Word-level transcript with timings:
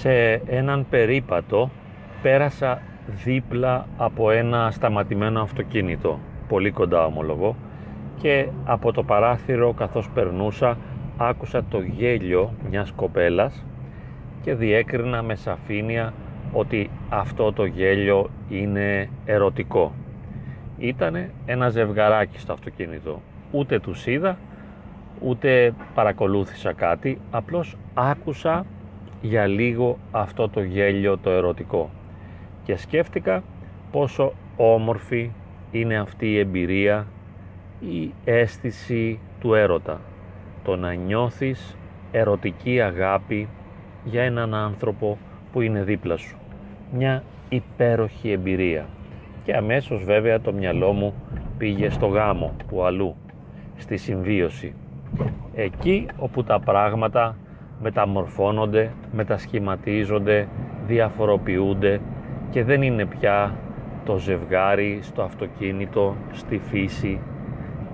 σε 0.00 0.32
έναν 0.46 0.86
περίπατο 0.90 1.70
πέρασα 2.22 2.82
δίπλα 3.24 3.86
από 3.96 4.30
ένα 4.30 4.70
σταματημένο 4.70 5.40
αυτοκίνητο, 5.40 6.18
πολύ 6.48 6.70
κοντά 6.70 7.04
ομολογώ, 7.04 7.56
και 8.16 8.48
από 8.64 8.92
το 8.92 9.02
παράθυρο 9.02 9.72
καθώς 9.72 10.10
περνούσα 10.14 10.76
άκουσα 11.16 11.64
το 11.64 11.80
γέλιο 11.80 12.52
μιας 12.70 12.92
κοπέλας 12.92 13.64
και 14.42 14.54
διέκρινα 14.54 15.22
με 15.22 15.34
σαφήνεια 15.34 16.12
ότι 16.52 16.90
αυτό 17.08 17.52
το 17.52 17.64
γέλιο 17.64 18.30
είναι 18.48 19.08
ερωτικό. 19.24 19.92
Ήτανε 20.78 21.30
ένα 21.46 21.68
ζευγαράκι 21.68 22.38
στο 22.38 22.52
αυτοκίνητο. 22.52 23.20
Ούτε 23.50 23.80
τους 23.80 24.06
είδα, 24.06 24.38
ούτε 25.20 25.74
παρακολούθησα 25.94 26.72
κάτι, 26.72 27.20
απλώς 27.30 27.76
άκουσα 27.94 28.66
για 29.20 29.46
λίγο 29.46 29.98
αυτό 30.10 30.48
το 30.48 30.62
γέλιο 30.62 31.18
το 31.18 31.30
ερωτικό. 31.30 31.90
Και 32.64 32.76
σκέφτηκα 32.76 33.42
πόσο 33.90 34.32
όμορφη 34.56 35.30
είναι 35.70 35.98
αυτή 35.98 36.26
η 36.26 36.38
εμπειρία 36.38 37.06
η 37.80 38.12
αίσθηση 38.24 39.18
του 39.40 39.54
έρωτα. 39.54 40.00
Το 40.64 40.76
να 40.76 40.92
νιώθεις 40.92 41.76
ερωτική 42.10 42.80
αγάπη 42.80 43.48
για 44.04 44.22
έναν 44.22 44.54
άνθρωπο 44.54 45.18
που 45.52 45.60
είναι 45.60 45.82
δίπλα 45.82 46.16
σου. 46.16 46.36
Μια 46.92 47.22
υπέροχη 47.48 48.30
εμπειρία. 48.30 48.86
Και 49.44 49.56
αμέσως 49.56 50.04
βέβαια 50.04 50.40
το 50.40 50.52
μυαλό 50.52 50.92
μου 50.92 51.14
πήγε 51.58 51.90
στο 51.90 52.06
γάμο 52.06 52.54
που 52.68 52.82
αλλού 52.82 53.16
στη 53.76 53.96
συμβίωση. 53.96 54.74
Εκεί 55.54 56.06
όπου 56.16 56.44
τα 56.44 56.60
πράγματα 56.60 57.36
μεταμορφώνονται, 57.82 58.90
μετασχηματίζονται, 59.12 60.48
διαφοροποιούνται 60.86 62.00
και 62.50 62.64
δεν 62.64 62.82
είναι 62.82 63.04
πια 63.04 63.54
το 64.04 64.16
ζευγάρι 64.16 64.98
στο 65.02 65.22
αυτοκίνητο, 65.22 66.14
στη 66.32 66.58
φύση, 66.58 67.18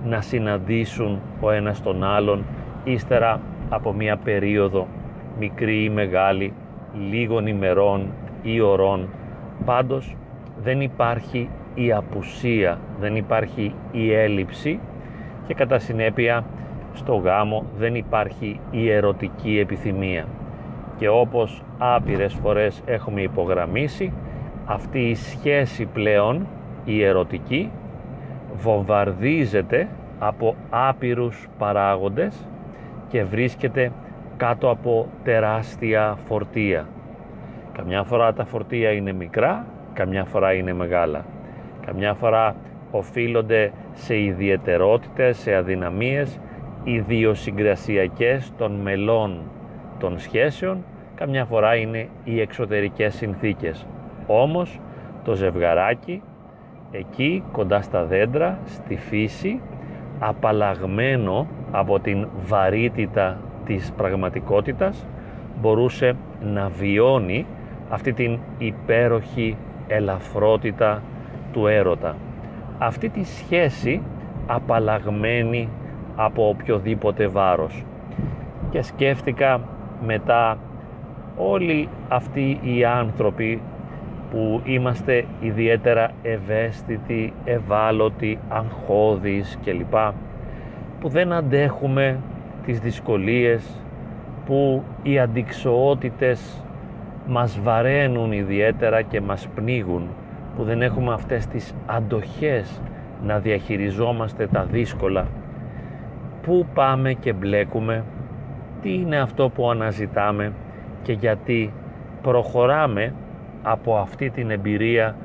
να 0.04 0.20
συναντήσουν 0.20 1.20
ο 1.40 1.50
ένας 1.50 1.82
τον 1.82 2.04
άλλον 2.04 2.44
ύστερα 2.84 3.40
από 3.68 3.92
μια 3.92 4.16
περίοδο 4.16 4.86
μικρή 5.38 5.84
ή 5.84 5.90
μεγάλη, 5.90 6.52
λίγων 7.10 7.46
ημερών 7.46 8.12
ή 8.42 8.60
ωρών. 8.60 9.08
Πάντως 9.64 10.16
δεν 10.62 10.80
υπάρχει 10.80 11.48
η 11.74 11.92
απουσία, 11.92 12.78
δεν 13.00 13.16
υπάρχει 13.16 13.74
η 13.92 14.12
έλλειψη 14.12 14.80
και 15.46 15.54
κατά 15.54 15.78
συνέπεια 15.78 16.44
στο 16.96 17.14
γάμο 17.14 17.64
δεν 17.78 17.94
υπάρχει 17.94 18.60
η 18.70 18.90
ερωτική 18.90 19.58
επιθυμία. 19.58 20.24
Και 20.96 21.08
όπως 21.08 21.62
άπειρες 21.78 22.34
φορές 22.34 22.82
έχουμε 22.86 23.20
υπογραμμίσει, 23.20 24.12
αυτή 24.64 24.98
η 24.98 25.14
σχέση 25.14 25.84
πλέον, 25.84 26.46
η 26.84 27.02
ερωτική, 27.02 27.70
βομβαρδίζεται 28.54 29.88
από 30.18 30.54
άπειρους 30.70 31.48
παράγοντες 31.58 32.46
και 33.08 33.24
βρίσκεται 33.24 33.92
κάτω 34.36 34.70
από 34.70 35.08
τεράστια 35.24 36.16
φορτία. 36.26 36.86
Καμιά 37.72 38.02
φορά 38.02 38.32
τα 38.32 38.44
φορτία 38.44 38.90
είναι 38.90 39.12
μικρά, 39.12 39.66
καμιά 39.92 40.24
φορά 40.24 40.52
είναι 40.52 40.72
μεγάλα. 40.72 41.24
Καμιά 41.86 42.14
φορά 42.14 42.54
οφείλονται 42.90 43.72
σε 43.92 44.18
ιδιαιτερότητες, 44.18 45.38
σε 45.38 45.54
αδυναμίες 45.54 46.38
ιδιοσυγκρασιακές 46.86 48.52
των 48.58 48.72
μελών 48.72 49.40
των 49.98 50.18
σχέσεων, 50.18 50.84
καμιά 51.14 51.44
φορά 51.44 51.74
είναι 51.76 52.08
οι 52.24 52.40
εξωτερικές 52.40 53.14
συνθήκες. 53.14 53.86
Όμως 54.26 54.80
το 55.24 55.34
ζευγαράκι 55.34 56.22
εκεί 56.90 57.42
κοντά 57.52 57.82
στα 57.82 58.04
δέντρα, 58.04 58.58
στη 58.64 58.96
φύση, 58.96 59.60
απαλλαγμένο 60.18 61.46
από 61.70 62.00
την 62.00 62.28
βαρύτητα 62.46 63.40
της 63.64 63.92
πραγματικότητας, 63.96 65.06
μπορούσε 65.60 66.16
να 66.40 66.68
βιώνει 66.68 67.46
αυτή 67.88 68.12
την 68.12 68.38
υπέροχη 68.58 69.56
ελαφρότητα 69.86 71.02
του 71.52 71.66
έρωτα. 71.66 72.16
Αυτή 72.78 73.08
τη 73.08 73.24
σχέση 73.24 74.02
απαλλαγμένη 74.46 75.68
από 76.16 76.48
οποιοδήποτε 76.48 77.26
βάρος. 77.26 77.84
Και 78.70 78.82
σκέφτηκα 78.82 79.60
μετά 80.06 80.58
όλοι 81.36 81.88
αυτοί 82.08 82.60
οι 82.62 82.84
άνθρωποι 82.84 83.60
που 84.30 84.60
είμαστε 84.64 85.24
ιδιαίτερα 85.40 86.10
ευαίσθητοι, 86.22 87.32
ευάλωτοι, 87.44 88.38
αγχώδεις 88.48 89.58
κλπ. 89.64 89.94
που 91.00 91.08
δεν 91.08 91.32
αντέχουμε 91.32 92.18
τις 92.64 92.80
δυσκολίες, 92.80 93.80
που 94.46 94.82
οι 95.02 95.18
αντικσοότητες 95.18 96.64
μας 97.26 97.60
βαραίνουν 97.62 98.32
ιδιαίτερα 98.32 99.02
και 99.02 99.20
μας 99.20 99.48
πνίγουν, 99.54 100.08
που 100.56 100.64
δεν 100.64 100.82
έχουμε 100.82 101.12
αυτές 101.12 101.46
τις 101.46 101.74
αντοχές 101.86 102.80
να 103.24 103.38
διαχειριζόμαστε 103.38 104.46
τα 104.46 104.64
δύσκολα 104.64 105.26
πού 106.46 106.66
πάμε 106.74 107.12
και 107.12 107.32
μπλέκουμε, 107.32 108.04
τι 108.82 108.94
είναι 108.94 109.20
αυτό 109.20 109.48
που 109.48 109.70
αναζητάμε 109.70 110.52
και 111.02 111.12
γιατί 111.12 111.72
προχωράμε 112.22 113.14
από 113.62 113.96
αυτή 113.96 114.30
την 114.30 114.50
εμπειρία 114.50 115.16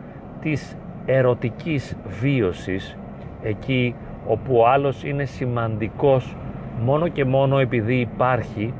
της 0.42 0.78
ερωτικής 1.06 1.98
βίωσης 2.22 2.98
εκεί 3.44 3.96
όπου 4.28 4.58
ο 4.58 4.68
άλλος 4.68 5.04
είναι 5.04 5.26
σημαντικός 5.26 6.36
μόνο 6.84 7.08
και 7.08 7.26
μόνο 7.26 7.60
επειδή 7.60 7.96
υπάρχει 7.96 8.74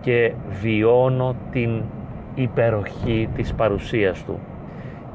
και 0.00 0.32
βιώνω 0.60 1.36
την 1.50 1.82
υπεροχή 2.34 3.28
της 3.34 3.54
παρουσίας 3.54 4.24
του. 4.24 4.38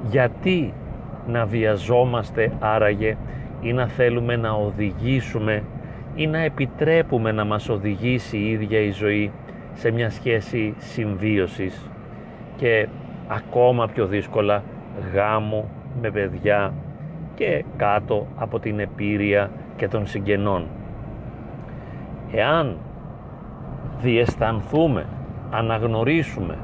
Γιατί 0.10 0.74
να 1.28 1.46
βιαζόμαστε 1.46 2.52
άραγε 2.60 3.18
ή 3.62 3.74
να 3.74 3.88
θέλουμε 3.88 4.36
να 4.36 4.52
οδηγήσουμε 4.52 5.64
ή 6.16 6.28
να 6.28 6.38
επιτρέπουμε 6.38 7.32
να 7.32 7.46
μας 7.46 7.70
οδηγήσει 7.70 8.38
η 8.38 8.50
ίδια 8.50 8.80
η 8.80 8.92
ζωή 8.92 9.32
σε 9.74 9.92
μια 9.92 10.10
σχέση 10.10 10.74
συμβίωσης 10.78 11.90
και 12.56 12.88
ακόμα 13.28 13.88
πιο 13.88 14.08
δύσκολα 14.08 14.64
γάμο 15.14 15.70
με 16.02 16.12
παιδιά 16.12 16.74
και 17.36 17.66
κάτω 17.78 18.28
από 18.36 18.60
την 18.60 18.80
επίρρεια 18.80 19.52
και 19.76 19.88
των 19.88 20.08
συγγενών. 20.08 20.68
Εάν 22.32 22.78
διαισθανθούμε, 24.02 25.06
αναγνωρίσουμε 25.52 26.58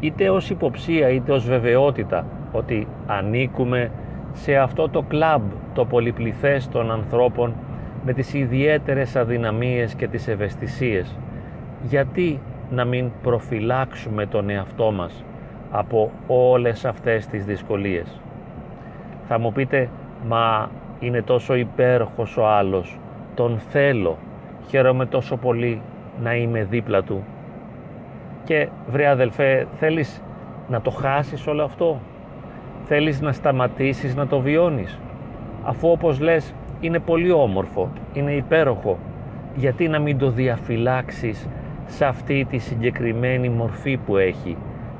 είτε 0.00 0.30
ως 0.30 0.50
υποψία 0.50 1.08
είτε 1.08 1.32
ως 1.32 1.44
βεβαιότητα 1.46 2.26
ότι 2.52 2.86
ανήκουμε 3.06 3.90
σε 4.32 4.56
αυτό 4.56 4.88
το 4.88 5.02
κλαμπ 5.02 5.42
το 5.74 5.84
πολυπληθές 5.84 6.68
των 6.68 6.90
ανθρώπων 6.90 7.54
με 8.04 8.12
τις 8.12 8.34
ιδιαίτερες 8.34 9.16
αδυναμίες 9.16 9.94
και 9.94 10.08
τις 10.08 10.28
ευαισθησίες. 10.28 11.18
Γιατί 11.82 12.40
να 12.70 12.84
μην 12.84 13.10
προφυλάξουμε 13.22 14.26
τον 14.26 14.50
εαυτό 14.50 14.92
μας 14.92 15.24
από 15.70 16.10
όλες 16.26 16.84
αυτές 16.84 17.26
τις 17.26 17.44
δυσκολίες; 17.44 18.20
Θα 19.28 19.38
μου 19.38 19.52
πείτε, 19.52 19.88
μα 20.26 20.70
είναι 21.00 21.22
τόσο 21.22 21.54
υπέροχος 21.54 22.36
ο 22.36 22.46
άλλος, 22.46 22.98
τον 23.34 23.58
θέλω, 23.58 24.18
χαίρομαι 24.68 25.06
τόσο 25.06 25.36
πολύ 25.36 25.82
να 26.22 26.34
είμαι 26.34 26.64
δίπλα 26.64 27.02
του. 27.02 27.24
Και 28.44 28.68
βρε 28.86 29.06
αδελφέ, 29.06 29.66
θέλεις 29.78 30.22
να 30.68 30.80
το 30.80 30.90
χάσεις 30.90 31.46
όλο 31.46 31.64
αυτό, 31.64 32.00
θέλεις 32.84 33.20
να 33.20 33.32
σταματήσεις 33.32 34.14
να 34.16 34.26
το 34.26 34.40
βιώνεις, 34.40 34.98
αφού 35.64 35.90
όπως 35.90 36.20
λες 36.20 36.54
είναι 36.80 36.98
πολύ 36.98 37.30
όμορφο, 37.30 37.88
είναι 38.12 38.32
υπέροχο. 38.32 38.98
Γιατί 39.56 39.88
να 39.88 39.98
μην 39.98 40.18
το 40.18 40.30
διαφυλάξεις 40.30 41.48
σε 41.86 42.04
αυτή 42.04 42.46
τη 42.50 42.58
συγκεκριμένη 42.58 43.48
μορφή 43.48 43.96
που 43.96 44.16
έχει, 44.16 44.56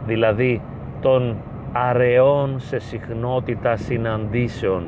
δηλαδή 0.07 0.61
των 1.01 1.37
αραιών 1.73 2.61
σε 2.61 2.79
συχνότητα 2.79 3.77
συναντήσεων, 3.77 4.87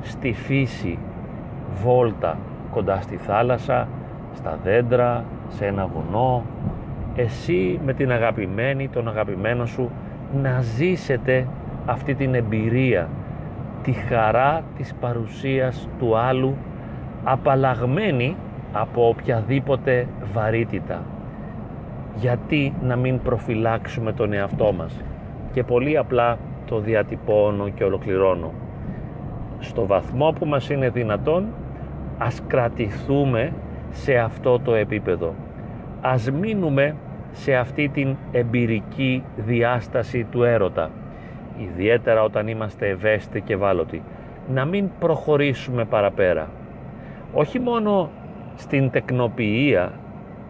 στη 0.00 0.32
φύση, 0.32 0.98
βόλτα, 1.82 2.38
κοντά 2.70 3.00
στη 3.00 3.16
θάλασσα, 3.16 3.88
στα 4.34 4.58
δέντρα, 4.64 5.24
σε 5.48 5.66
ένα 5.66 5.86
βουνό, 5.86 6.44
εσύ 7.16 7.80
με 7.84 7.92
την 7.92 8.12
αγαπημένη, 8.12 8.88
τον 8.88 9.08
αγαπημένο 9.08 9.66
σου, 9.66 9.90
να 10.42 10.60
ζήσετε 10.60 11.46
αυτή 11.86 12.14
την 12.14 12.34
εμπειρία 12.34 13.08
τη 13.82 13.92
χαρά 13.92 14.62
της 14.76 14.94
παρουσίας 14.94 15.88
του 15.98 16.16
άλλου 16.16 16.56
απαλλαγμένη 17.24 18.36
από 18.72 19.08
οποιαδήποτε 19.08 20.06
βαρύτητα. 20.32 21.02
γιατί 22.14 22.74
να 22.82 22.96
μην 22.96 23.20
προφυλάξουμε 23.22 24.12
τον 24.12 24.32
εαυτό 24.32 24.72
μας; 24.72 25.04
Και 25.52 25.64
πολύ 25.64 25.96
απλά 25.96 26.38
το 26.66 26.78
διατυπώνω 26.78 27.68
και 27.68 27.84
ολοκληρώνω. 27.84 28.52
Στο 29.58 29.86
βαθμό 29.86 30.32
που 30.38 30.46
μας 30.46 30.70
είναι 30.70 30.88
δυνατόν 30.90 31.46
ας 32.18 32.42
κρατηθούμε 32.46 33.52
σε 33.90 34.14
αυτό 34.18 34.58
το 34.58 34.74
επίπεδο. 34.74 35.34
Ας 36.00 36.30
μείνουμε 36.30 36.94
σε 37.32 37.54
αυτή 37.54 37.88
την 37.88 38.16
εμπειρική 38.32 39.22
διάσταση 39.36 40.24
του 40.30 40.42
έρωτα 40.42 40.90
ιδιαίτερα 41.58 42.22
όταν 42.22 42.48
είμαστε 42.48 42.88
ευαίσθητοι 42.88 43.40
και 43.40 43.52
ευάλωτοι 43.52 44.02
να 44.48 44.64
μην 44.64 44.88
προχωρήσουμε 44.98 45.84
παραπέρα 45.84 46.50
όχι 47.32 47.58
μόνο 47.58 48.10
στην 48.56 48.90
τεκνοποιία 48.90 49.92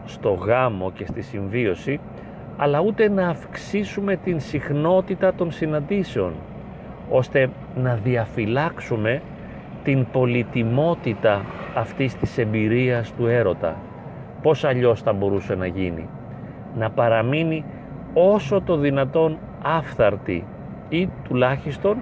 στο 0.04 0.30
γάμο 0.32 0.90
και 0.90 1.06
στη 1.06 1.22
συμβίωση 1.22 2.00
αλλά 2.56 2.80
ούτε 2.80 3.08
να 3.08 3.28
αυξήσουμε 3.28 4.16
την 4.16 4.40
συχνότητα 4.40 5.34
των 5.34 5.52
συναντήσεων 5.52 6.32
ώστε 7.10 7.50
να 7.76 7.94
διαφυλάξουμε 7.94 9.22
την 9.82 10.06
πολυτιμότητα 10.12 11.44
αυτής 11.74 12.14
της 12.14 12.38
εμπειρίας 12.38 13.12
του 13.12 13.26
έρωτα. 13.26 13.76
Πώς 14.42 14.64
αλλιώς 14.64 15.02
θα 15.02 15.12
μπορούσε 15.12 15.54
να 15.54 15.66
γίνει. 15.66 16.08
Να 16.78 16.90
παραμείνει 16.90 17.64
όσο 18.14 18.60
το 18.60 18.76
δυνατόν 18.76 19.38
άφθαρτη 19.62 20.44
ή 20.88 21.08
τουλάχιστον 21.24 21.96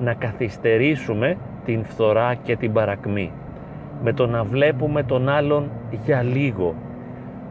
να 0.00 0.14
καθυστερήσουμε 0.14 1.36
την 1.64 1.84
φθορά 1.84 2.34
και 2.34 2.56
την 2.56 2.72
παρακμή 2.72 3.32
με 4.02 4.12
το 4.12 4.26
να 4.26 4.44
βλέπουμε 4.44 5.02
τον 5.02 5.28
άλλον 5.28 5.70
για 6.04 6.22
λίγο 6.22 6.74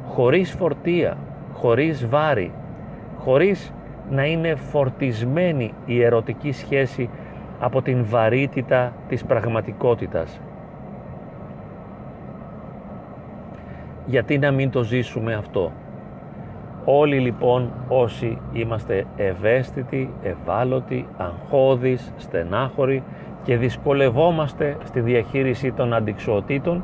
χωρίς 0.05 0.51
φορτία, 0.51 1.17
χωρίς 1.53 2.07
βάρη, 2.07 2.51
χωρίς 3.17 3.73
να 4.09 4.25
είναι 4.25 4.55
φορτισμένη 4.55 5.73
η 5.85 6.01
ερωτική 6.03 6.51
σχέση 6.51 7.09
από 7.59 7.81
την 7.81 8.05
βαρύτητα 8.05 8.93
της 9.07 9.25
πραγματικότητας. 9.25 10.39
Γιατί 14.05 14.37
να 14.37 14.51
μην 14.51 14.69
το 14.69 14.83
ζήσουμε 14.83 15.33
αυτό; 15.33 15.71
Όλοι 16.85 17.19
λοιπόν 17.19 17.71
όσοι 17.87 18.37
είμαστε 18.53 19.05
ευαίσθητοι, 19.15 20.13
ευάλωτοι, 20.23 21.07
αγχώδεις, 21.17 22.13
στενάχωροι 22.17 23.03
και 23.43 23.57
δυσκολευόμαστε 23.57 24.77
στη 24.83 24.99
διαχείριση 24.99 25.71
των 25.71 25.93
αντικσοοτήτων, 25.93 26.83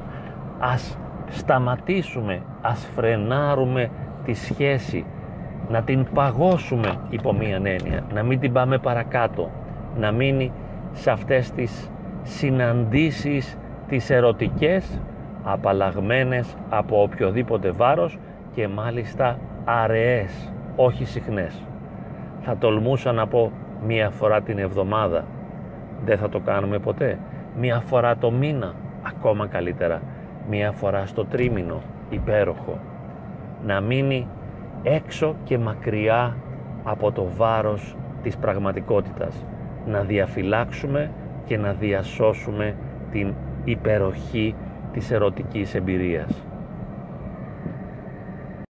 ας 0.59 0.97
σταματήσουμε, 1.29 2.41
ας 2.61 2.89
φρενάρουμε 2.95 3.89
τη 4.25 4.33
σχέση, 4.33 5.05
να 5.69 5.81
την 5.81 6.05
παγώσουμε 6.13 6.93
υπό 7.09 7.33
μία 7.33 7.55
έννοια, 7.55 8.03
να 8.13 8.23
μην 8.23 8.39
την 8.39 8.53
πάμε 8.53 8.77
παρακάτω, 8.77 9.49
να 9.99 10.11
μείνει 10.11 10.51
σε 10.91 11.11
αυτές 11.11 11.51
τις 11.51 11.91
συναντήσεις 12.23 13.57
τις 13.87 14.09
ερωτικές 14.09 15.01
απαλλαγμένες 15.43 16.55
από 16.69 17.01
οποιοδήποτε 17.01 17.71
βάρος 17.71 18.19
και 18.55 18.67
μάλιστα 18.67 19.37
αραιές, 19.69 20.51
όχι 20.75 21.05
συχνές. 21.05 21.63
Θα 22.41 22.57
τολμούσα 22.57 23.11
να 23.11 23.27
πω 23.27 23.51
μία 23.85 24.09
φορά 24.09 24.41
την 24.41 24.57
εβδομάδα. 24.57 25.25
Δεν 26.05 26.17
θα 26.17 26.29
το 26.29 26.39
κάνουμε 26.39 26.79
ποτέ. 26.79 27.19
Μία 27.59 27.79
φορά 27.79 28.17
το 28.17 28.31
μήνα, 28.31 28.73
ακόμα 29.01 29.47
καλύτερα. 29.47 30.01
Μία 30.49 30.71
φορά 30.71 31.05
στο 31.05 31.25
τρίμηνο, 31.25 31.81
υπέροχο. 32.09 32.79
Να 33.65 33.81
μείνει 33.81 34.27
έξω 34.83 35.35
και 35.43 35.57
μακριά 35.57 36.35
από 36.83 37.11
το 37.11 37.27
βάρος 37.35 37.95
της 38.23 38.37
πραγματικότητας. 38.37 39.45
Να 39.85 40.01
διαφυλάξουμε 40.01 41.11
και 41.45 41.57
να 41.57 41.73
διασώσουμε 41.73 42.75
την 43.11 43.33
υπεροχή 43.63 44.55
της 44.93 45.11
ερωτικής 45.11 45.75
εμπειρίας. 45.75 46.46